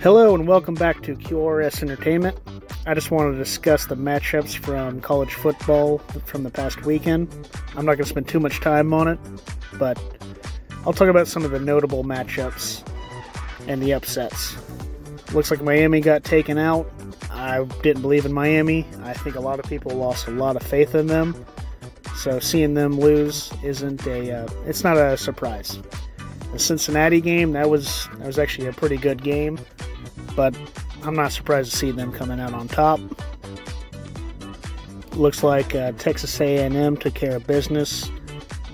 [0.00, 2.38] Hello and welcome back to QRS Entertainment.
[2.86, 7.28] I just wanted to discuss the matchups from college football from the past weekend.
[7.70, 9.18] I'm not going to spend too much time on it,
[9.78, 10.00] but
[10.86, 12.88] I'll talk about some of the notable matchups
[13.66, 14.56] and the upsets.
[15.32, 16.88] Looks like Miami got taken out.
[17.32, 18.86] I didn't believe in Miami.
[19.02, 21.44] I think a lot of people lost a lot of faith in them.
[22.14, 25.80] So seeing them lose isn't a uh, it's not a surprise.
[26.56, 29.60] The Cincinnati game that was that was actually a pretty good game,
[30.34, 30.56] but
[31.02, 32.98] I'm not surprised to see them coming out on top.
[35.12, 38.10] Looks like uh, Texas A&M took care of business.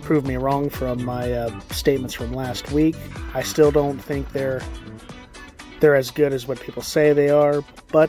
[0.03, 2.95] Proved me wrong from my uh, statements from last week.
[3.35, 4.63] I still don't think they're
[5.81, 8.09] they're as good as what people say they are, but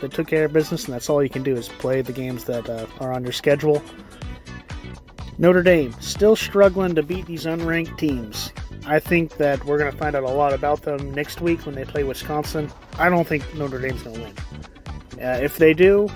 [0.00, 2.44] they took care of business, and that's all you can do is play the games
[2.44, 3.82] that uh, are on your schedule.
[5.36, 8.50] Notre Dame still struggling to beat these unranked teams.
[8.90, 11.76] I think that we're going to find out a lot about them next week when
[11.76, 12.72] they play Wisconsin.
[12.98, 14.34] I don't think Notre Dame's going to win.
[15.24, 16.08] Uh, if they do,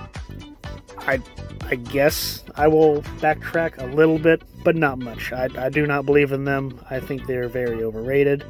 [0.99, 1.21] I,
[1.67, 5.33] I guess I will backtrack a little bit, but not much.
[5.33, 6.85] I, I do not believe in them.
[6.91, 8.45] I think they're very overrated.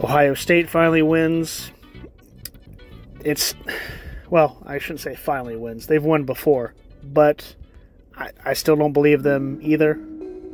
[0.00, 1.72] Ohio State finally wins.
[3.24, 3.56] It's,
[4.30, 5.88] well, I shouldn't say finally wins.
[5.88, 7.56] They've won before, but
[8.16, 9.94] I, I still don't believe them either,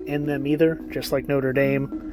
[0.06, 2.12] in them either, just like Notre Dame.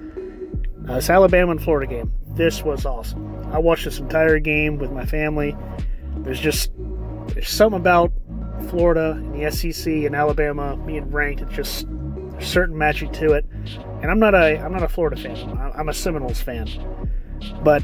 [0.87, 3.35] Uh, this Alabama and Florida game, this was awesome.
[3.51, 5.55] I watched this entire game with my family.
[6.17, 6.71] There's just
[7.27, 8.11] there's something about
[8.69, 11.41] Florida and the SEC and Alabama being ranked.
[11.41, 11.87] It's just
[12.31, 13.45] there's certain magic to it.
[14.01, 15.57] And I'm not a I'm not a Florida fan.
[15.75, 16.67] I'm a Seminoles fan.
[17.63, 17.83] But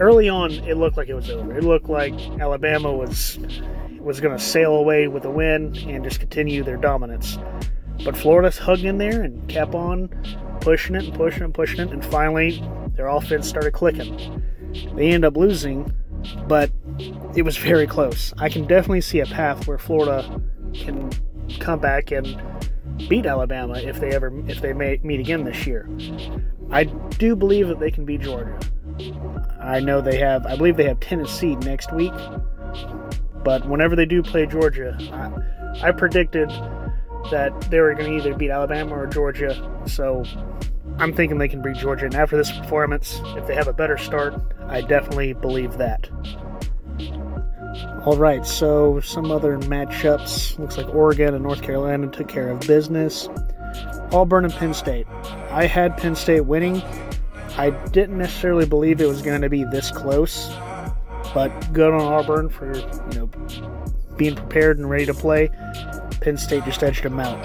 [0.00, 1.56] early on, it looked like it was over.
[1.56, 3.38] It looked like Alabama was
[4.00, 7.38] was going to sail away with a win and just continue their dominance.
[8.04, 10.10] But Florida's hugged in there and kept on
[10.64, 12.62] pushing it and pushing and pushing it, and finally
[12.96, 14.42] their offense started clicking.
[14.96, 15.92] They end up losing,
[16.48, 16.70] but
[17.36, 18.32] it was very close.
[18.38, 20.40] I can definitely see a path where Florida
[20.72, 21.10] can
[21.60, 22.42] come back and
[23.08, 25.88] beat Alabama if they ever if they meet again this year.
[26.70, 28.58] I do believe that they can beat Georgia.
[29.60, 32.14] I know they have I believe they have Tennessee next week.
[33.44, 36.50] But whenever they do play Georgia, I, I predicted
[37.30, 39.70] that they were going to either beat Alabama or Georgia.
[39.86, 40.24] So
[40.98, 42.06] I'm thinking they can beat Georgia.
[42.06, 44.34] And after this performance, if they have a better start,
[44.66, 46.08] I definitely believe that.
[48.04, 50.58] All right, so some other matchups.
[50.58, 53.28] Looks like Oregon and North Carolina took care of business.
[54.12, 55.06] Auburn and Penn State.
[55.50, 56.82] I had Penn State winning.
[57.56, 60.50] I didn't necessarily believe it was going to be this close.
[61.32, 63.30] But good on Auburn for you know
[64.16, 65.50] being prepared and ready to play.
[66.24, 67.38] Penn State just edged them out.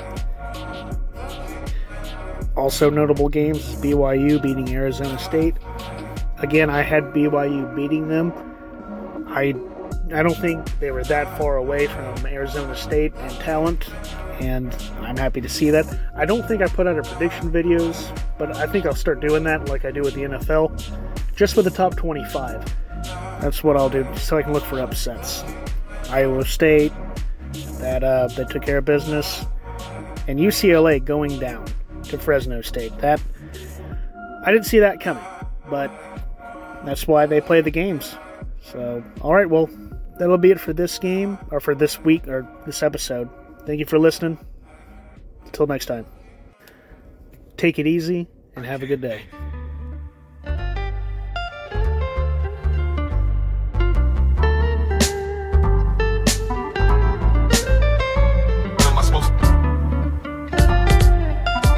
[2.56, 5.56] Also notable games: BYU beating Arizona State.
[6.38, 8.32] Again, I had BYU beating them.
[9.28, 9.54] I
[10.14, 13.90] I don't think they were that far away from Arizona State and talent,
[14.40, 15.86] and I'm happy to see that.
[16.16, 19.44] I don't think I put out a prediction videos, but I think I'll start doing
[19.44, 20.72] that like I do with the NFL,
[21.36, 22.76] just with the top 25.
[23.42, 25.44] That's what I'll do so I can look for upsets.
[26.10, 26.92] Iowa State,
[27.80, 29.46] that uh, that took care of business,
[30.28, 31.66] and UCLA going down
[32.04, 32.98] to Fresno State.
[33.00, 33.22] That
[34.46, 35.24] I didn't see that coming,
[35.70, 35.92] but
[36.86, 38.16] that's why they play the games.
[38.62, 39.70] So, all right, well,
[40.20, 43.30] that'll be it for this game or for this week or this episode.
[43.66, 44.38] Thank you for listening.
[45.46, 46.06] Until next time,
[47.58, 49.24] take it easy and have a good day.